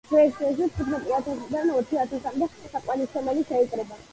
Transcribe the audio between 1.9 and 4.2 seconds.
ათასამდე თაყვანისმცემელი შეიკრიბა.